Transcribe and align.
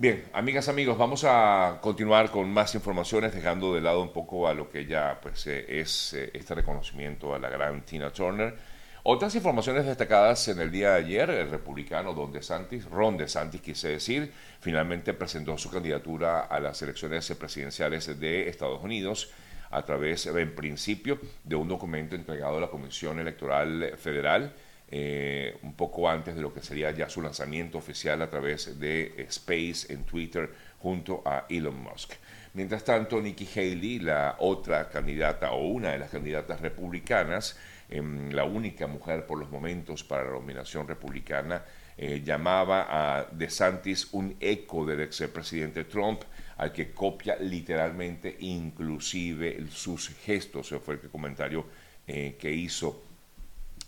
Bien, 0.00 0.24
amigas, 0.32 0.66
amigos, 0.70 0.96
vamos 0.96 1.24
a 1.28 1.76
continuar 1.82 2.30
con 2.30 2.50
más 2.50 2.74
informaciones, 2.74 3.34
dejando 3.34 3.74
de 3.74 3.82
lado 3.82 4.00
un 4.00 4.14
poco 4.14 4.48
a 4.48 4.54
lo 4.54 4.70
que 4.70 4.86
ya 4.86 5.20
pues, 5.20 5.46
eh, 5.46 5.78
es 5.78 6.14
eh, 6.14 6.30
este 6.32 6.54
reconocimiento 6.54 7.34
a 7.34 7.38
la 7.38 7.50
gran 7.50 7.84
Tina 7.84 8.10
Turner. 8.10 8.56
Otras 9.02 9.34
informaciones 9.34 9.84
destacadas 9.84 10.48
en 10.48 10.58
el 10.60 10.70
día 10.70 10.92
de 10.92 11.04
ayer, 11.04 11.28
el 11.28 11.50
republicano 11.50 12.14
Don 12.14 12.32
DeSantis, 12.32 12.86
Ron 12.86 13.18
DeSantis 13.18 13.60
quise 13.60 13.88
decir, 13.88 14.32
finalmente 14.60 15.12
presentó 15.12 15.58
su 15.58 15.70
candidatura 15.70 16.46
a 16.46 16.58
las 16.60 16.80
elecciones 16.80 17.30
presidenciales 17.38 18.18
de 18.18 18.48
Estados 18.48 18.82
Unidos 18.82 19.30
a 19.70 19.82
través, 19.82 20.24
en 20.24 20.54
principio, 20.54 21.18
de 21.44 21.56
un 21.56 21.68
documento 21.68 22.16
entregado 22.16 22.56
a 22.56 22.60
la 22.62 22.70
Comisión 22.70 23.18
Electoral 23.18 23.92
Federal 23.98 24.50
eh, 24.92 25.56
un 25.62 25.74
poco 25.74 26.08
antes 26.08 26.34
de 26.34 26.42
lo 26.42 26.52
que 26.52 26.62
sería 26.62 26.90
ya 26.90 27.08
su 27.08 27.22
lanzamiento 27.22 27.78
oficial 27.78 28.22
a 28.22 28.30
través 28.30 28.80
de 28.80 29.14
Space 29.28 29.92
en 29.92 30.02
Twitter 30.02 30.50
junto 30.80 31.22
a 31.24 31.46
Elon 31.48 31.80
Musk. 31.80 32.14
Mientras 32.54 32.82
tanto, 32.82 33.20
Nikki 33.20 33.48
Haley, 33.54 34.00
la 34.00 34.34
otra 34.40 34.88
candidata 34.88 35.52
o 35.52 35.68
una 35.68 35.92
de 35.92 35.98
las 35.98 36.10
candidatas 36.10 36.60
republicanas, 36.60 37.56
em, 37.88 38.30
la 38.32 38.44
única 38.44 38.88
mujer 38.88 39.26
por 39.26 39.38
los 39.38 39.48
momentos 39.50 40.02
para 40.02 40.24
la 40.24 40.30
nominación 40.32 40.88
republicana, 40.88 41.62
eh, 41.96 42.22
llamaba 42.24 42.88
a 42.90 43.26
DeSantis 43.30 44.08
un 44.12 44.34
eco 44.40 44.84
del 44.84 45.02
expresidente 45.02 45.84
Trump, 45.84 46.22
al 46.56 46.72
que 46.72 46.90
copia 46.90 47.36
literalmente 47.36 48.36
inclusive 48.40 49.64
sus 49.70 50.08
gestos. 50.08 50.66
Ese 50.66 50.80
fue 50.80 50.94
el 50.94 51.00
comentario 51.10 51.64
eh, 52.08 52.36
que 52.40 52.50
hizo 52.50 53.04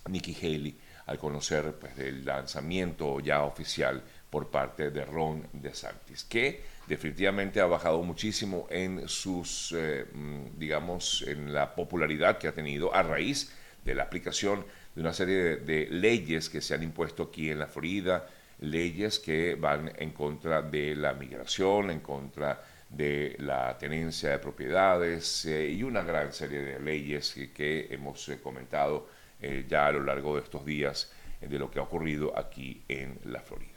Nikki 0.09 0.37
Haley 0.41 0.77
al 1.07 1.19
conocer 1.19 1.75
pues, 1.81 1.99
el 1.99 2.25
lanzamiento 2.25 3.21
ya 3.21 3.43
oficial 3.43 4.03
por 4.31 4.51
parte 4.51 4.91
de 4.91 5.05
Ron 5.05 5.47
DeSantis, 5.53 6.25
que 6.25 6.63
definitivamente 6.87 7.61
ha 7.61 7.67
bajado 7.67 8.03
muchísimo 8.03 8.67
en 8.71 9.09
sus, 9.09 9.75
eh, 9.77 10.07
mm, 10.13 10.59
digamos, 10.59 11.23
en 11.27 11.53
la 11.53 11.75
popularidad 11.75 12.39
que 12.39 12.49
ha 12.49 12.53
tenido 12.53 12.95
a 12.95 13.03
raíz 13.03 13.53
de 13.85 13.95
la 13.95 14.05
aplicación 14.05 14.65
de 14.95 15.01
una 15.01 15.13
serie 15.13 15.57
de, 15.57 15.87
leyes 15.91 16.49
que 16.49 16.61
se 16.61 16.75
han 16.75 16.83
impuesto 16.83 17.25
aquí 17.25 17.51
en 17.51 17.59
la 17.59 17.67
Florida, 17.67 18.27
leyes 18.61 19.19
que 19.19 19.55
van 19.55 19.93
en 19.99 20.13
contra 20.13 20.63
de 20.63 20.95
la 20.95 21.15
migración, 21.15 21.91
en 21.91 22.01
contra 22.01 22.63
de 22.89 23.37
la 23.39 23.77
tenencia 23.79 24.31
de 24.31 24.39
propiedades 24.39 25.47
eh, 25.47 25.69
y 25.71 25.83
una 25.83 26.03
gran 26.03 26.33
serie 26.33 26.61
de 26.61 26.79
leyes 26.79 27.35
que, 27.55 27.89
hemos 27.91 28.29
eh, 28.29 28.39
comentado 28.41 29.09
eh, 29.43 29.67
ya 29.69 29.87
a 29.87 29.93
lo 29.93 30.03
largo 30.03 30.37
de 30.37 30.43
estos 30.43 30.65
días 30.65 31.13
eh, 31.41 31.49
de 31.49 31.59
lo 31.59 31.71
que 31.71 31.79
ha 31.79 31.83
ocurrido 31.83 32.33
aquí 32.39 32.83
en 32.89 33.19
la 33.25 33.41
Florida. 33.41 33.73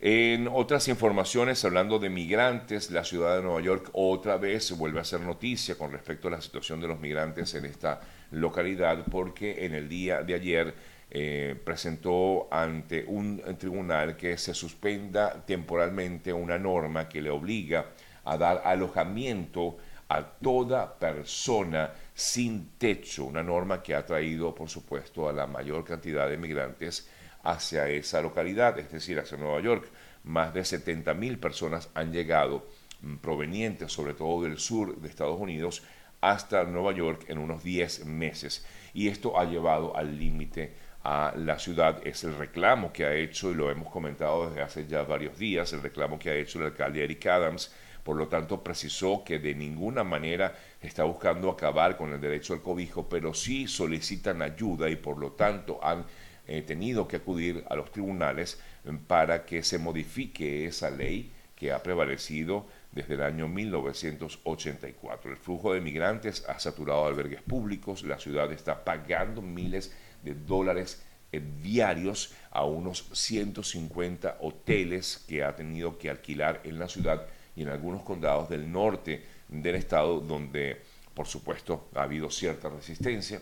En 0.00 0.46
otras 0.46 0.86
informaciones, 0.86 1.64
hablando 1.64 1.98
de 1.98 2.08
migrantes, 2.08 2.92
la 2.92 3.02
ciudad 3.02 3.36
de 3.36 3.42
Nueva 3.42 3.60
York 3.60 3.90
otra 3.94 4.36
vez 4.36 4.70
vuelve 4.78 5.00
a 5.00 5.04
ser 5.04 5.20
noticia 5.20 5.76
con 5.76 5.90
respecto 5.90 6.28
a 6.28 6.30
la 6.30 6.40
situación 6.40 6.80
de 6.80 6.86
los 6.86 7.00
migrantes 7.00 7.52
en 7.56 7.64
esta 7.64 8.00
localidad, 8.30 9.04
porque 9.10 9.64
en 9.64 9.74
el 9.74 9.88
día 9.88 10.22
de 10.22 10.34
ayer 10.34 10.74
eh, 11.10 11.60
presentó 11.64 12.46
ante 12.52 13.04
un 13.08 13.42
tribunal 13.58 14.16
que 14.16 14.38
se 14.38 14.54
suspenda 14.54 15.44
temporalmente 15.44 16.32
una 16.32 16.58
norma 16.58 17.08
que 17.08 17.20
le 17.20 17.30
obliga 17.30 17.86
a 18.24 18.36
dar 18.36 18.62
alojamiento 18.64 19.78
a 20.08 20.22
toda 20.22 20.98
persona 20.98 21.92
sin 22.14 22.70
techo, 22.78 23.24
una 23.24 23.42
norma 23.42 23.82
que 23.82 23.94
ha 23.94 24.06
traído, 24.06 24.54
por 24.54 24.68
supuesto, 24.68 25.28
a 25.28 25.32
la 25.32 25.46
mayor 25.46 25.84
cantidad 25.84 26.28
de 26.28 26.38
migrantes 26.38 27.08
hacia 27.42 27.88
esa 27.88 28.22
localidad, 28.22 28.78
es 28.78 28.90
decir, 28.90 29.18
hacia 29.18 29.36
Nueva 29.36 29.60
York. 29.60 29.90
Más 30.24 30.52
de 30.54 30.64
70 30.64 31.14
mil 31.14 31.38
personas 31.38 31.90
han 31.94 32.12
llegado 32.12 32.66
mm, 33.02 33.16
provenientes, 33.16 33.92
sobre 33.92 34.14
todo 34.14 34.42
del 34.42 34.58
sur 34.58 34.96
de 34.96 35.08
Estados 35.08 35.38
Unidos, 35.38 35.82
hasta 36.20 36.64
Nueva 36.64 36.92
York 36.92 37.26
en 37.28 37.38
unos 37.38 37.62
10 37.62 38.06
meses. 38.06 38.66
Y 38.94 39.08
esto 39.08 39.38
ha 39.38 39.44
llevado 39.44 39.96
al 39.96 40.18
límite 40.18 40.74
a 41.04 41.34
la 41.36 41.58
ciudad. 41.58 42.00
Es 42.04 42.24
el 42.24 42.36
reclamo 42.36 42.92
que 42.92 43.04
ha 43.04 43.14
hecho, 43.14 43.50
y 43.50 43.54
lo 43.54 43.70
hemos 43.70 43.90
comentado 43.90 44.48
desde 44.48 44.62
hace 44.62 44.86
ya 44.86 45.02
varios 45.02 45.38
días, 45.38 45.72
el 45.72 45.82
reclamo 45.82 46.18
que 46.18 46.30
ha 46.30 46.34
hecho 46.34 46.58
el 46.58 46.66
alcalde 46.66 47.04
Eric 47.04 47.26
Adams 47.26 47.72
por 48.08 48.16
lo 48.16 48.26
tanto, 48.26 48.64
precisó 48.64 49.22
que 49.22 49.38
de 49.38 49.54
ninguna 49.54 50.02
manera 50.02 50.56
está 50.80 51.04
buscando 51.04 51.50
acabar 51.50 51.98
con 51.98 52.10
el 52.10 52.18
derecho 52.18 52.54
al 52.54 52.62
cobijo, 52.62 53.06
pero 53.06 53.34
sí 53.34 53.66
solicitan 53.66 54.40
ayuda 54.40 54.88
y 54.88 54.96
por 54.96 55.18
lo 55.18 55.32
tanto 55.32 55.78
han 55.84 56.06
eh, 56.46 56.62
tenido 56.62 57.06
que 57.06 57.16
acudir 57.16 57.62
a 57.68 57.76
los 57.76 57.92
tribunales 57.92 58.58
para 59.06 59.44
que 59.44 59.62
se 59.62 59.76
modifique 59.76 60.64
esa 60.64 60.88
ley 60.88 61.30
que 61.54 61.70
ha 61.70 61.82
prevalecido 61.82 62.64
desde 62.92 63.12
el 63.12 63.20
año 63.20 63.46
1984. 63.46 65.30
El 65.30 65.36
flujo 65.36 65.74
de 65.74 65.82
migrantes 65.82 66.46
ha 66.48 66.58
saturado 66.58 67.04
albergues 67.04 67.42
públicos, 67.42 68.04
la 68.04 68.18
ciudad 68.18 68.50
está 68.52 68.86
pagando 68.86 69.42
miles 69.42 69.94
de 70.22 70.32
dólares 70.32 71.04
eh, 71.30 71.42
diarios 71.62 72.32
a 72.50 72.64
unos 72.64 73.10
150 73.12 74.38
hoteles 74.40 75.26
que 75.28 75.44
ha 75.44 75.54
tenido 75.54 75.98
que 75.98 76.08
alquilar 76.08 76.62
en 76.64 76.78
la 76.78 76.88
ciudad 76.88 77.26
y 77.58 77.62
en 77.62 77.70
algunos 77.70 78.02
condados 78.02 78.48
del 78.48 78.70
norte 78.70 79.20
del 79.48 79.74
estado 79.74 80.20
donde, 80.20 80.80
por 81.12 81.26
supuesto, 81.26 81.88
ha 81.96 82.02
habido 82.02 82.30
cierta 82.30 82.68
resistencia 82.68 83.40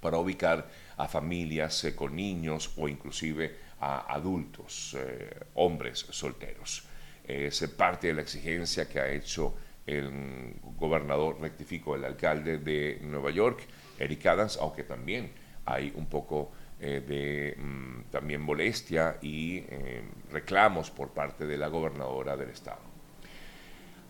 para 0.00 0.18
ubicar 0.18 0.68
a 0.96 1.06
familias 1.06 1.84
eh, 1.84 1.94
con 1.94 2.16
niños 2.16 2.72
o 2.76 2.88
inclusive 2.88 3.54
a 3.78 4.12
adultos, 4.12 4.96
eh, 4.98 5.30
hombres 5.54 6.06
solteros. 6.10 6.82
Es 7.22 7.60
parte 7.68 8.08
de 8.08 8.14
la 8.14 8.22
exigencia 8.22 8.88
que 8.88 8.98
ha 8.98 9.08
hecho 9.08 9.54
el 9.86 10.56
gobernador, 10.76 11.40
rectifico, 11.40 11.94
el 11.94 12.04
alcalde 12.04 12.58
de 12.58 12.98
Nueva 13.02 13.30
York, 13.30 13.60
Eric 13.96 14.26
Adams, 14.26 14.58
aunque 14.60 14.82
también 14.82 15.30
hay 15.64 15.92
un 15.94 16.06
poco 16.06 16.50
eh, 16.80 17.00
de 17.06 17.62
mm, 17.62 18.10
también 18.10 18.40
molestia 18.40 19.18
y 19.22 19.62
reclamos 20.32 20.90
por 20.90 21.10
parte 21.10 21.46
de 21.46 21.56
la 21.56 21.68
gobernadora 21.68 22.36
del 22.36 22.50
estado. 22.50 22.89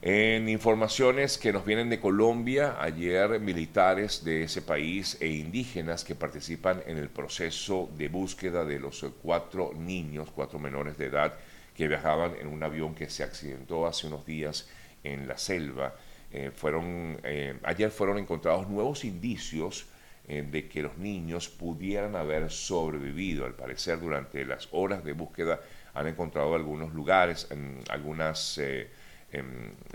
En 0.03 0.49
informaciones 0.49 1.37
que 1.37 1.53
nos 1.53 1.67
vienen 1.67 1.91
de 1.91 2.01
Colombia, 2.01 2.77
ayer 2.81 3.39
militares 3.39 4.25
de 4.25 4.45
ese 4.45 4.63
país 4.63 5.19
e 5.21 5.29
indígenas 5.29 6.05
que 6.05 6.15
participan 6.15 6.83
en 6.87 6.97
el 6.97 7.11
proceso 7.11 7.91
de 7.99 8.09
búsqueda 8.09 8.65
de 8.65 8.79
los 8.79 9.05
cuatro 9.23 9.75
niños, 9.75 10.31
cuatro 10.35 10.59
menores 10.59 10.97
de 10.97 11.05
edad, 11.05 11.35
que 11.77 11.87
viajaban 11.87 12.35
en 12.41 12.47
un 12.47 12.63
avión 12.63 12.95
que 12.95 13.11
se 13.11 13.23
accidentó 13.23 13.87
hace 13.87 14.07
unos 14.07 14.25
días 14.25 14.71
en 15.05 15.29
la 15.29 15.37
selva, 15.37 15.95
eh, 16.33 16.51
fueron, 16.51 17.21
eh, 17.23 17.59
ayer 17.65 17.91
fueron 17.91 18.17
encontrados 18.17 18.71
nuevos 18.71 19.05
indicios 19.05 19.85
eh, 20.27 20.47
de 20.51 20.67
que 20.67 20.81
los 20.81 20.97
niños 20.97 21.51
pudieran 21.51 22.17
haber 22.17 22.51
sobrevivido. 22.51 23.45
Al 23.45 23.55
parecer, 23.55 24.01
durante 24.01 24.47
las 24.47 24.67
horas 24.71 25.05
de 25.05 25.13
búsqueda 25.13 25.61
han 25.93 26.07
encontrado 26.07 26.55
algunos 26.55 26.95
lugares, 26.95 27.49
en 27.51 27.81
algunas 27.91 28.59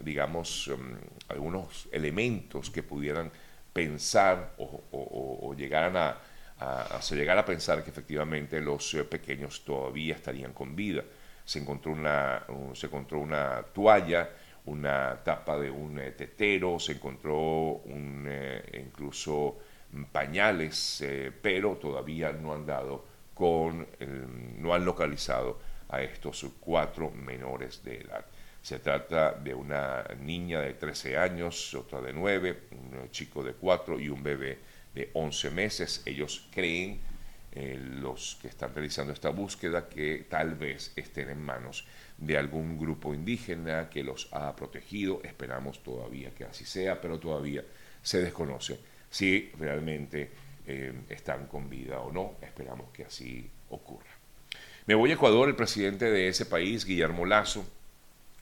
digamos, 0.03 0.68
em, 0.68 0.97
algunos 1.29 1.88
elementos 1.91 2.69
que 2.69 2.84
pudieran 2.84 3.31
pensar 3.75 4.53
o, 4.57 5.53
llegaran 5.57 5.97
a, 5.97 6.18
se 7.01 7.18
llegar 7.18 7.38
a 7.38 7.44
pensar 7.44 7.84
que 7.84 7.90
efectivamente 7.90 8.62
los 8.62 8.94
eh, 8.94 9.03
pequeños 9.03 9.66
todavía 9.66 10.16
estarían 10.16 10.53
con 10.53 10.75
vida. 10.75 11.03
Se 11.44 11.59
encontró 11.59 11.91
una, 11.91 12.45
se 12.74 12.88
encontró 12.88 13.19
una 13.19 13.62
toalla, 13.74 14.29
una 14.66 15.22
tapa 15.24 15.59
de 15.59 15.69
un 15.69 16.00
eh, 16.00 16.12
tetero, 16.12 16.79
se 16.79 16.94
encontró 16.94 17.81
eh, 17.85 18.81
incluso 18.88 19.57
pañales, 20.12 21.03
pero 21.41 21.75
todavía 21.75 22.31
no 22.31 22.53
han 22.53 22.66
dado 22.66 23.06
con, 23.34 23.88
no 24.57 24.74
han 24.74 24.84
localizado 24.84 25.59
a 25.90 26.01
estos 26.01 26.45
cuatro 26.59 27.12
menores 27.12 27.84
de 27.84 28.01
edad. 28.01 28.25
Se 28.66 28.80
trata 28.80 29.31
de 29.31 29.54
una 29.54 30.04
niña 30.22 30.60
de 30.60 30.74
13 30.74 31.19
años, 31.19 31.75
otra 31.75 32.01
de 32.01 32.12
9, 32.12 32.62
un 32.72 33.12
chico 33.12 33.44
de 33.44 33.54
4 33.54 34.00
y 34.00 34.10
un 34.10 34.24
bebé 34.24 34.57
de 34.95 35.12
11 35.13 35.51
meses. 35.51 36.01
Ellos 36.04 36.48
creen, 36.51 37.00
eh, 37.51 37.80
los 37.80 38.39
que 38.42 38.48
están 38.48 38.74
realizando 38.74 39.13
esta 39.13 39.30
búsqueda, 39.30 39.88
que 39.88 40.25
tal 40.28 40.56
vez 40.56 40.94
estén 40.95 41.30
en 41.30 41.44
manos 41.44 41.86
de 42.18 42.39
algún 42.39 42.80
grupo 42.80 43.13
indígena 43.13 43.88
que 43.88 44.04
los 44.04 44.30
ha 44.31 44.56
protegido. 44.56 45.22
Esperamos 45.24 45.84
todavía 45.84 46.31
que 46.31 46.45
así 46.45 46.66
sea, 46.66 47.00
pero 47.00 47.19
todavía 47.19 47.63
se 48.01 48.19
desconoce 48.19 48.80
si 49.12 49.51
realmente 49.60 50.31
eh, 50.66 50.92
están 51.10 51.45
con 51.45 51.69
vida 51.69 52.00
o 52.00 52.12
no. 52.12 52.34
Esperamos 52.42 52.89
que 52.89 53.06
así 53.06 53.48
ocurra. 53.69 54.10
Me 54.88 54.95
voy 54.95 55.12
a 55.12 55.13
Ecuador, 55.13 55.50
el 55.50 55.56
presidente 55.56 56.10
de 56.10 56.30
ese 56.30 56.48
país, 56.48 56.84
Guillermo 56.84 57.28
Lazo, 57.28 57.63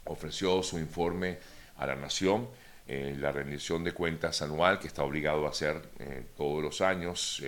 ofreció 0.06 0.64
su 0.64 0.80
informe 0.80 1.38
a 1.78 1.88
la 1.88 1.96
Nación, 1.96 2.48
eh, 2.88 3.16
la 3.18 3.32
rendición 3.32 3.84
de 3.84 3.94
cuentas 3.94 4.42
anual 4.42 4.80
que 4.80 4.88
está 4.88 5.04
obligado 5.04 5.46
a 5.46 5.50
hacer 5.50 5.82
eh, 6.00 6.24
todos 6.36 6.62
los 6.62 6.82
años. 6.82 7.42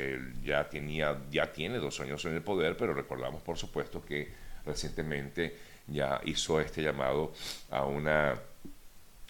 ya, 0.43 0.69
tenía, 0.69 1.21
ya 1.29 1.51
tiene 1.51 1.77
dos 1.77 1.99
años 1.99 2.23
en 2.25 2.35
el 2.35 2.41
poder, 2.41 2.77
pero 2.77 2.93
recordamos 2.93 3.41
por 3.41 3.57
supuesto 3.57 4.03
que 4.03 4.31
recientemente 4.65 5.55
ya 5.87 6.21
hizo 6.25 6.59
este 6.59 6.81
llamado 6.81 7.33
a 7.69 7.85
una 7.85 8.35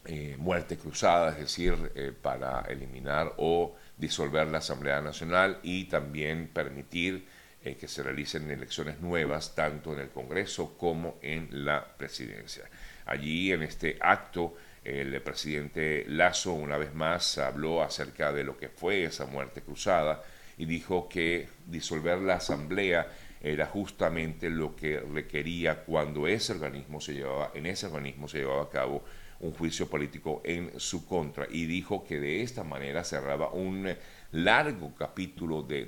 eh, 0.08 0.36
muerte 0.38 0.78
cruzada, 0.78 1.32
es 1.32 1.40
decir, 1.40 1.92
eh, 1.96 2.14
para 2.20 2.62
eliminar 2.70 3.34
o 3.38 3.76
disolver 3.98 4.48
la 4.48 4.60
Asamblea 4.60 5.02
Nacional 5.02 5.60
y 5.64 5.86
también 5.86 6.48
permitir 6.48 7.26
eh, 7.64 7.76
que 7.76 7.88
se 7.88 8.04
realicen 8.04 8.52
elecciones 8.52 9.00
nuevas 9.02 9.56
tanto 9.56 9.94
en 9.94 10.02
el 10.02 10.10
Congreso 10.10 10.78
como 10.78 11.18
en 11.24 11.66
la 11.66 11.84
presidencia. 11.98 12.66
Allí 13.06 13.52
en 13.52 13.64
este 13.64 13.98
acto 14.00 14.56
el 14.84 15.20
presidente 15.22 16.06
Lazo 16.08 16.54
una 16.54 16.78
vez 16.78 16.94
más 16.94 17.40
habló 17.40 17.82
acerca 17.82 18.32
de 18.32 18.44
lo 18.44 18.58
que 18.58 18.70
fue 18.70 19.04
esa 19.04 19.26
muerte 19.26 19.62
cruzada 19.62 20.24
y 20.58 20.66
dijo 20.66 21.10
que 21.10 21.50
disolver 21.66 22.20
la 22.20 22.36
Asamblea 22.36 23.08
era 23.42 23.68
justamente 23.68 24.50
lo 24.50 24.76
que 24.76 25.00
requería 25.00 25.84
cuando 25.84 26.28
ese 26.28 26.54
organismo 26.54 27.02
se 27.02 27.14
llevaba, 27.14 27.52
en 27.54 27.66
ese 27.66 27.88
organismo 27.88 28.28
se 28.28 28.40
llevaba 28.40 28.64
a 28.64 28.70
cabo 28.70 29.04
un 29.40 29.54
juicio 29.54 29.88
político 29.88 30.42
en 30.44 30.80
su 30.80 31.06
contra. 31.06 31.48
Y 31.50 31.66
dijo 31.66 32.04
que 32.04 32.20
de 32.20 32.42
esta 32.42 32.64
manera 32.64 33.04
cerraba 33.04 33.52
un 33.52 33.88
largo 34.32 34.96
capítulo 34.96 35.62
de 35.62 35.86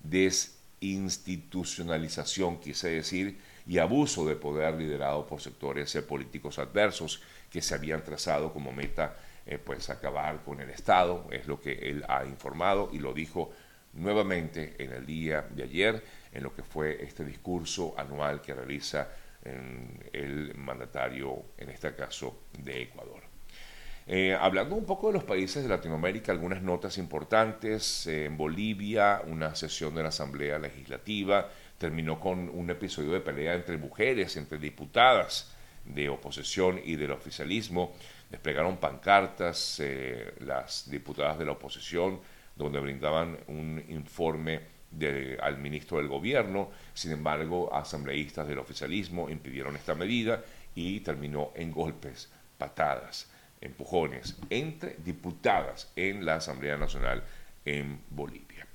desinstitucionalización, 0.00 2.60
quise 2.60 2.90
decir, 2.90 3.38
y 3.66 3.78
abuso 3.78 4.26
de 4.26 4.36
poder 4.36 4.74
liderado 4.74 5.26
por 5.26 5.40
sectores 5.40 5.94
eh, 5.94 6.02
políticos 6.02 6.58
adversos 6.58 7.22
que 7.50 7.62
se 7.62 7.74
habían 7.74 8.02
trazado 8.02 8.52
como 8.52 8.72
meta 8.72 9.16
eh, 9.46 9.58
pues 9.58 9.90
acabar 9.90 10.42
con 10.44 10.60
el 10.60 10.70
Estado, 10.70 11.26
es 11.30 11.46
lo 11.46 11.60
que 11.60 11.72
él 11.72 12.04
ha 12.08 12.24
informado 12.24 12.90
y 12.92 12.98
lo 12.98 13.12
dijo 13.12 13.50
nuevamente 13.94 14.76
en 14.78 14.92
el 14.92 15.06
día 15.06 15.46
de 15.50 15.62
ayer 15.62 16.04
en 16.32 16.42
lo 16.42 16.54
que 16.54 16.62
fue 16.62 17.02
este 17.02 17.24
discurso 17.24 17.94
anual 17.96 18.40
que 18.40 18.54
realiza 18.54 19.08
el 20.12 20.54
mandatario, 20.54 21.46
en 21.56 21.70
este 21.70 21.94
caso, 21.94 22.42
de 22.58 22.82
Ecuador. 22.82 23.30
Eh, 24.12 24.34
hablando 24.34 24.74
un 24.74 24.84
poco 24.84 25.06
de 25.06 25.12
los 25.12 25.22
países 25.22 25.62
de 25.62 25.68
Latinoamérica, 25.68 26.32
algunas 26.32 26.62
notas 26.62 26.98
importantes. 26.98 28.08
en 28.08 28.36
Bolivia, 28.36 29.22
una 29.24 29.54
sesión 29.54 29.94
de 29.94 30.02
la 30.02 30.08
Asamblea 30.08 30.58
Legislativa 30.58 31.48
terminó 31.80 32.20
con 32.20 32.50
un 32.50 32.68
episodio 32.68 33.12
de 33.12 33.20
pelea 33.20 33.54
entre 33.54 33.78
mujeres, 33.78 34.36
entre 34.36 34.58
diputadas 34.58 35.56
de 35.82 36.10
oposición 36.10 36.78
y 36.84 36.96
del 36.96 37.10
oficialismo. 37.10 37.94
Desplegaron 38.28 38.76
pancartas 38.76 39.80
eh, 39.80 40.34
las 40.40 40.90
diputadas 40.90 41.38
de 41.38 41.46
la 41.46 41.52
oposición 41.52 42.20
donde 42.54 42.80
brindaban 42.80 43.38
un 43.46 43.82
informe 43.88 44.60
al 45.40 45.56
ministro 45.56 45.96
del 45.96 46.08
gobierno. 46.08 46.70
Sin 46.92 47.12
embargo, 47.12 47.74
asambleístas 47.74 48.46
del 48.46 48.58
oficialismo 48.58 49.30
impidieron 49.30 49.74
esta 49.74 49.94
medida 49.94 50.44
y 50.74 51.00
terminó 51.00 51.52
en 51.54 51.72
golpes, 51.72 52.30
patadas, 52.58 53.30
empujones 53.58 54.36
entre 54.50 54.96
diputadas 55.02 55.90
en 55.96 56.26
la 56.26 56.34
Asamblea 56.34 56.76
Nacional 56.76 57.24
en 57.64 58.02
Bolivia. 58.10 58.69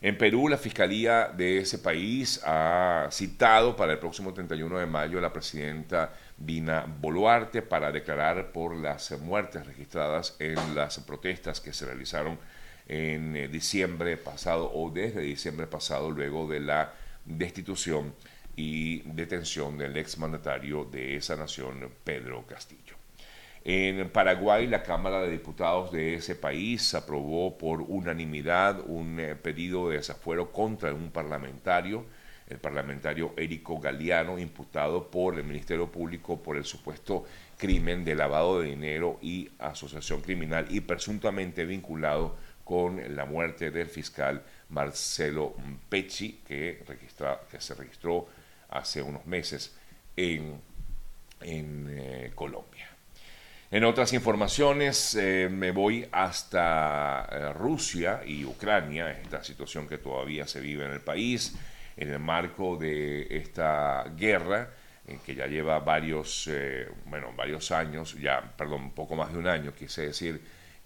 En 0.00 0.16
Perú, 0.16 0.48
la 0.48 0.58
Fiscalía 0.58 1.28
de 1.36 1.58
ese 1.58 1.78
país 1.78 2.40
ha 2.44 3.08
citado 3.10 3.74
para 3.74 3.92
el 3.92 3.98
próximo 3.98 4.32
31 4.32 4.78
de 4.78 4.86
mayo 4.86 5.18
a 5.18 5.22
la 5.22 5.32
presidenta 5.32 6.14
Dina 6.36 6.86
Boluarte 6.86 7.62
para 7.62 7.90
declarar 7.90 8.52
por 8.52 8.76
las 8.76 9.10
muertes 9.20 9.66
registradas 9.66 10.36
en 10.38 10.76
las 10.76 11.00
protestas 11.00 11.60
que 11.60 11.72
se 11.72 11.84
realizaron 11.86 12.38
en 12.86 13.36
eh, 13.36 13.48
diciembre 13.48 14.16
pasado 14.16 14.70
o 14.72 14.88
desde 14.90 15.20
diciembre 15.20 15.66
pasado 15.66 16.12
luego 16.12 16.46
de 16.46 16.60
la 16.60 16.94
destitución 17.24 18.14
y 18.54 19.00
detención 19.02 19.76
del 19.76 19.96
exmandatario 19.96 20.84
de 20.84 21.16
esa 21.16 21.34
nación, 21.34 21.90
Pedro 22.04 22.46
Castillo. 22.46 22.97
En 23.64 24.08
Paraguay, 24.10 24.66
la 24.66 24.82
Cámara 24.82 25.20
de 25.20 25.30
Diputados 25.30 25.92
de 25.92 26.14
ese 26.14 26.34
país 26.34 26.94
aprobó 26.94 27.58
por 27.58 27.82
unanimidad 27.82 28.80
un 28.86 29.18
eh, 29.20 29.34
pedido 29.34 29.88
de 29.88 29.96
desafuero 29.96 30.52
contra 30.52 30.94
un 30.94 31.10
parlamentario, 31.10 32.06
el 32.48 32.58
parlamentario 32.58 33.34
Érico 33.36 33.78
Galeano, 33.78 34.38
imputado 34.38 35.10
por 35.10 35.36
el 35.36 35.44
Ministerio 35.44 35.90
Público 35.90 36.42
por 36.42 36.56
el 36.56 36.64
supuesto 36.64 37.24
crimen 37.58 38.04
de 38.04 38.14
lavado 38.14 38.60
de 38.60 38.68
dinero 38.68 39.18
y 39.20 39.50
asociación 39.58 40.22
criminal 40.22 40.66
y 40.70 40.80
presuntamente 40.80 41.66
vinculado 41.66 42.36
con 42.64 43.16
la 43.16 43.24
muerte 43.24 43.70
del 43.70 43.88
fiscal 43.88 44.42
Marcelo 44.68 45.54
Pecci, 45.88 46.40
que, 46.46 46.84
que 47.50 47.60
se 47.60 47.74
registró 47.74 48.28
hace 48.68 49.02
unos 49.02 49.26
meses 49.26 49.74
en, 50.16 50.60
eh, 51.40 52.32
Colombia. 52.34 52.88
En 53.70 53.84
otras 53.84 54.12
informaciones, 54.12 55.14
eh, 55.14 55.48
me 55.50 55.72
voy 55.72 56.08
hasta 56.10 57.28
eh, 57.30 57.52
Rusia 57.52 58.22
y 58.24 58.44
Ucrania, 58.44 59.10
esta 59.10 59.44
situación 59.44 59.86
que 59.86 59.98
todavía 59.98 60.46
se 60.46 60.60
vive 60.60 60.86
en 60.86 60.92
el 60.92 61.00
país, 61.00 61.54
en 61.96 62.10
el 62.10 62.18
marco 62.18 62.76
de 62.76 63.26
esta 63.30 64.04
guerra 64.16 64.70
que 65.24 65.34
ya 65.34 65.46
lleva 65.46 65.78
varios, 65.78 66.50
bueno, 67.06 67.32
varios 67.34 67.70
años, 67.70 68.14
ya, 68.20 68.42
perdón, 68.58 68.90
poco 68.90 69.16
más 69.16 69.32
de 69.32 69.38
un 69.38 69.46
año, 69.46 69.74
quise 69.74 70.02
decir, 70.02 70.38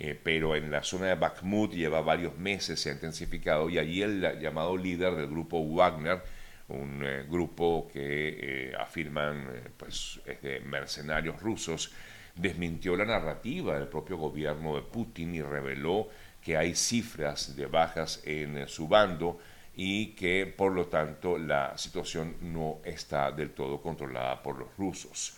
eh, 0.04 0.18
pero 0.20 0.56
en 0.56 0.68
la 0.68 0.82
zona 0.82 1.06
de 1.06 1.14
Bakhmut 1.14 1.74
lleva 1.74 2.00
varios 2.00 2.36
meses, 2.36 2.80
se 2.80 2.90
ha 2.90 2.92
intensificado 2.92 3.70
y 3.70 3.78
allí 3.78 4.02
el 4.02 4.20
llamado 4.40 4.76
líder 4.76 5.14
del 5.14 5.28
grupo 5.28 5.64
Wagner, 5.64 6.20
un 6.66 7.04
eh, 7.04 7.24
grupo 7.28 7.88
que 7.92 8.70
eh, 8.70 8.72
afirman 8.76 9.46
pues, 9.76 10.20
es 10.26 10.42
de 10.42 10.58
mercenarios 10.58 11.40
rusos, 11.40 11.92
desmintió 12.34 12.96
la 12.96 13.04
narrativa 13.04 13.78
del 13.78 13.88
propio 13.88 14.16
gobierno 14.16 14.74
de 14.74 14.82
Putin 14.82 15.34
y 15.34 15.42
reveló 15.42 16.08
que 16.40 16.56
hay 16.56 16.74
cifras 16.74 17.54
de 17.56 17.66
bajas 17.66 18.20
en 18.24 18.66
su 18.68 18.88
bando 18.88 19.38
y 19.74 20.08
que 20.08 20.46
por 20.46 20.72
lo 20.72 20.86
tanto 20.86 21.38
la 21.38 21.76
situación 21.78 22.36
no 22.40 22.78
está 22.84 23.30
del 23.30 23.50
todo 23.50 23.80
controlada 23.80 24.42
por 24.42 24.58
los 24.58 24.68
rusos. 24.76 25.36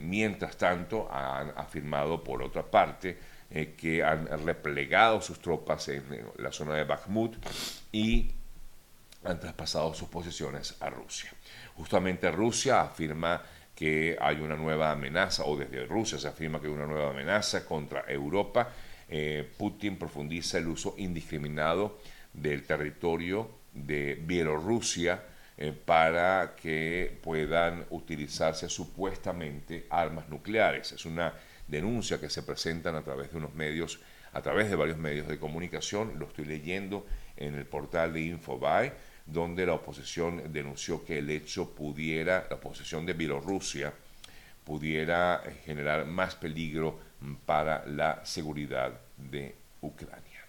mientras 0.00 0.56
tanto, 0.56 1.08
han 1.12 1.52
afirmado 1.56 2.22
por 2.24 2.42
otra 2.42 2.64
parte 2.64 3.16
eh, 3.48 3.74
que 3.78 4.02
han 4.02 4.26
replegado 4.44 5.20
sus 5.20 5.38
tropas 5.38 5.88
en, 5.88 6.04
la 6.38 6.50
zona 6.50 6.74
de 6.74 6.82
Bakhmut 6.82 7.36
y 7.92 8.32
han 9.22 9.38
traspasado 9.38 9.94
sus 9.94 10.08
posiciones 10.08 10.74
a 10.80 10.90
Rusia. 10.90 11.32
Justamente 11.76 12.30
Rusia 12.32 12.80
afirma 12.80 13.40
que 13.76 14.16
hay 14.18 14.40
una 14.40 14.56
nueva 14.56 14.90
amenaza, 14.90 15.44
o 15.44 15.56
desde 15.56 15.84
Rusia 15.84 16.18
se 16.18 16.26
afirma 16.26 16.58
que 16.58 16.66
hay 16.66 16.72
una 16.72 16.86
nueva 16.86 17.10
amenaza 17.10 17.64
contra 17.64 18.04
Europa. 18.08 18.72
Eh, 19.08 19.46
Putin 19.56 19.98
profundiza 19.98 20.58
el 20.58 20.66
uso 20.66 20.94
indiscriminado 20.96 21.98
del 22.32 22.64
territorio 22.64 23.50
de 23.74 24.14
Bielorrusia 24.14 25.22
eh, 25.58 25.72
para 25.72 26.56
que 26.56 27.18
puedan 27.22 27.84
utilizarse 27.90 28.68
supuestamente 28.70 29.86
armas 29.90 30.28
nucleares. 30.30 30.92
Es 30.92 31.04
una 31.04 31.34
denuncia 31.68 32.18
que 32.18 32.30
se 32.30 32.42
presentan 32.42 32.94
a 32.94 33.02
través 33.02 33.30
de 33.30 33.36
unos 33.36 33.54
medios, 33.54 34.00
a 34.32 34.40
través 34.40 34.70
de 34.70 34.76
varios 34.76 34.96
medios 34.96 35.28
de 35.28 35.38
comunicación. 35.38 36.18
Lo 36.18 36.26
estoy 36.26 36.46
leyendo 36.46 37.06
en 37.36 37.54
el 37.54 37.66
portal 37.66 38.14
de 38.14 38.22
Infobae, 38.22 38.92
donde 39.26 39.66
la 39.66 39.74
oposición 39.74 40.52
denunció 40.52 41.04
que 41.04 41.18
el 41.18 41.30
hecho 41.30 41.74
pudiera, 41.74 42.46
la 42.48 42.56
oposición 42.56 43.04
de 43.04 43.12
Bielorrusia, 43.12 43.92
pudiera 44.64 45.42
generar 45.64 46.06
más 46.06 46.34
peligro 46.34 46.98
para 47.44 47.84
la 47.86 48.24
seguridad 48.24 48.92
de 49.16 49.54
Ucrania. 49.80 50.44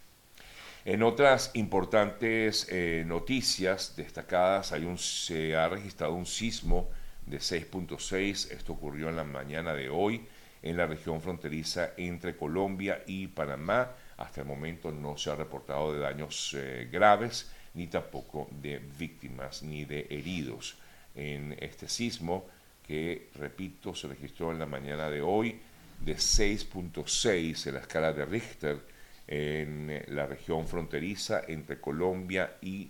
En 0.86 1.04
otras 1.04 1.52
importantes 1.56 2.68
eh, 2.70 3.04
noticias 3.06 3.96
destacadas, 3.98 4.72
hay 4.72 4.86
un, 4.86 4.98
se 4.98 5.56
ha 5.56 5.68
registrado 5.68 6.14
un 6.14 6.26
sismo 6.26 6.90
de 7.26 7.40
6.6, 7.40 8.52
esto 8.52 8.74
ocurrió 8.74 9.10
en 9.10 9.18
la 9.18 9.26
mañana 9.26 9.74
de 9.74 9.90
hoy, 9.90 10.26
en 10.62 10.78
la 10.78 10.88
región 10.88 11.22
fronteriza 11.22 11.92
entre 11.98 12.38
Colombia 12.38 13.04
y 13.06 13.28
Panamá. 13.28 13.92
Hasta 14.16 14.42
el 14.42 14.48
momento 14.48 14.92
no 14.92 15.18
se 15.18 15.30
ha 15.30 15.36
reportado 15.36 15.94
de 15.94 16.00
daños 16.00 16.56
eh, 16.58 16.88
graves, 16.92 17.52
ni 17.78 17.88
tampoco 17.88 18.50
de 18.52 18.80
víctimas, 18.80 19.64
ni 19.64 19.86
de 19.86 20.08
heridos. 20.10 20.76
En 21.16 21.56
este 21.60 21.88
sismo 21.88 22.46
que, 22.86 23.30
repito, 23.36 23.96
se 23.96 24.08
registró 24.08 24.52
en 24.52 24.60
la 24.60 24.66
mañana 24.66 25.10
de 25.10 25.22
hoy 25.22 25.60
de 26.00 26.16
6.6 26.16 27.68
en 27.68 27.74
la 27.74 27.80
escala 27.80 28.14
de 28.14 28.26
Richter 28.26 28.80
en 29.28 30.04
la 30.08 30.26
región 30.26 30.68
fronteriza 30.68 31.42
entre 31.48 31.80
Colombia 31.80 32.58
y 32.62 32.90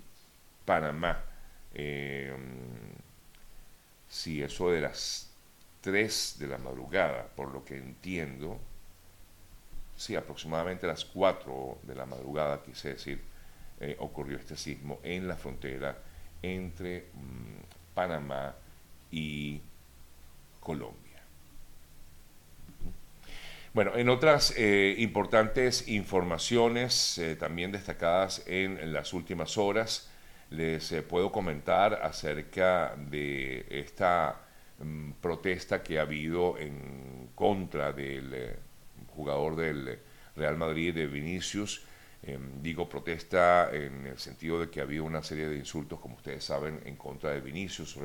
Panamá. 0.65 1.23
Eh, 1.73 2.35
sí, 4.07 4.41
eso 4.41 4.69
de 4.69 4.81
las 4.81 5.31
3 5.81 6.35
de 6.39 6.47
la 6.47 6.57
madrugada, 6.57 7.27
por 7.35 7.51
lo 7.51 7.65
que 7.65 7.77
entiendo, 7.77 8.59
sí, 9.95 10.15
aproximadamente 10.15 10.85
las 10.85 11.05
4 11.05 11.79
de 11.83 11.95
la 11.95 12.05
madrugada, 12.05 12.61
quise 12.61 12.89
decir, 12.89 13.21
eh, 13.79 13.95
ocurrió 13.99 14.37
este 14.37 14.57
sismo 14.57 14.99
en 15.03 15.27
la 15.27 15.35
frontera 15.35 15.95
entre 16.41 17.05
mm, 17.13 17.93
Panamá 17.93 18.55
y 19.11 19.61
Colombia. 20.59 21.21
Bueno, 23.73 23.95
en 23.95 24.09
otras 24.09 24.55
eh, 24.57 24.95
importantes 24.97 25.87
informaciones 25.87 27.19
eh, 27.19 27.35
también 27.35 27.71
destacadas 27.71 28.41
en, 28.47 28.91
las 28.91 29.13
últimas 29.13 29.59
horas, 29.59 30.09
les 30.49 30.91
puedo 31.07 31.31
comentar 31.31 31.93
acerca 32.01 32.95
de 32.95 33.65
esta 33.69 34.41
mm, 34.79 35.11
protesta 35.21 35.83
que 35.83 35.99
ha 35.99 36.01
habido 36.01 36.57
en 36.57 37.29
contra 37.35 37.91
del 37.93 38.55
jugador 39.15 39.55
del 39.55 39.99
Real 40.35 40.57
Madrid, 40.57 40.95
de 40.95 41.05
Vinicius. 41.05 41.85
Em, 42.23 42.61
digo 42.61 42.89
protesta 42.89 43.69
en 43.71 44.07
el 44.07 44.17
sentido 44.19 44.59
de 44.59 44.69
que 44.69 44.79
ha 44.79 44.83
habido 44.83 45.03
una 45.03 45.23
serie 45.23 45.47
de 45.47 45.57
insultos, 45.57 45.99
como 45.99 46.15
ustedes 46.15 46.43
saben, 46.43 46.81
en 46.85 46.95
contra 46.95 47.31
de 47.31 47.41
Vinicius, 47.41 47.97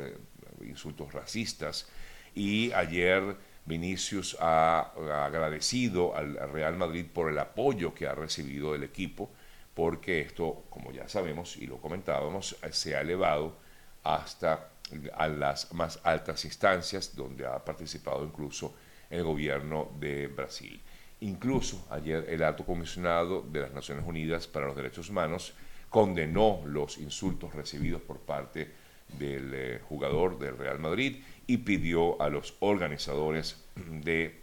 insultos 0.62 1.12
racistas. 1.12 1.88
Y 2.34 2.72
ayer 2.72 3.36
Vinicius 3.64 4.36
ha 4.40 4.92
agradecido 5.24 6.16
al 6.16 6.50
Real 6.52 6.76
Madrid 6.76 7.06
por 7.12 7.30
el 7.30 7.38
apoyo 7.38 7.94
que 7.94 8.06
ha 8.06 8.14
recibido 8.14 8.72
del 8.72 8.84
equipo, 8.84 9.30
porque 9.74 10.20
esto, 10.20 10.64
como 10.68 10.92
ya 10.92 11.08
sabemos 11.08 11.56
y 11.56 11.66
lo 11.66 11.78
comentábamos, 11.78 12.56
se 12.70 12.96
ha 12.96 13.00
elevado 13.00 13.56
hasta 14.02 14.68
a 15.14 15.28
las 15.28 15.72
más 15.72 16.00
altas 16.02 16.44
instancias, 16.44 17.14
donde 17.16 17.46
ha 17.46 17.64
participado 17.64 18.24
incluso 18.24 18.74
el 19.08 19.22
gobierno 19.22 19.90
de 19.98 20.26
Brasil. 20.26 20.80
Incluso 21.22 21.86
ayer 21.88 22.26
el 22.28 22.42
alto 22.42 22.66
comisionado 22.66 23.42
de 23.42 23.60
las 23.60 23.72
Naciones 23.72 24.04
Unidas 24.04 24.48
para 24.48 24.66
los 24.66 24.74
Derechos 24.74 25.08
Humanos 25.08 25.54
condenó 25.88 26.60
los 26.66 26.98
insultos 26.98 27.54
recibidos 27.54 28.02
por 28.02 28.18
parte 28.18 28.72
del 29.20 29.52
eh, 29.54 29.80
jugador 29.88 30.36
del 30.40 30.58
Real 30.58 30.80
Madrid 30.80 31.22
y 31.46 31.58
pidió 31.58 32.20
a 32.20 32.28
los 32.28 32.56
organizadores 32.58 33.64
de 33.76 34.40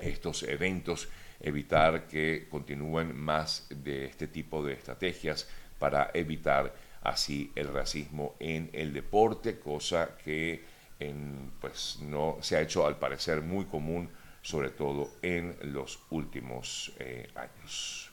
estos 0.00 0.42
eventos 0.42 1.08
evitar 1.38 2.08
que 2.08 2.48
continúen 2.50 3.16
más 3.16 3.68
de 3.70 4.06
este 4.06 4.26
tipo 4.26 4.64
de 4.64 4.72
estrategias 4.72 5.48
para 5.78 6.10
evitar 6.12 6.74
así 7.02 7.52
el 7.54 7.68
racismo 7.68 8.34
en 8.40 8.68
el 8.72 8.92
deporte, 8.92 9.60
cosa 9.60 10.16
que 10.16 10.64
pues, 11.60 12.00
no 12.02 12.38
se 12.40 12.56
ha 12.56 12.62
hecho 12.62 12.84
al 12.84 12.98
parecer 12.98 13.42
muy 13.42 13.66
común, 13.66 14.10
sobre 14.42 14.70
todo 14.70 15.12
en 15.22 15.56
los 15.72 16.00
últimos 16.10 16.92
eh, 16.98 17.28
años. 17.34 18.09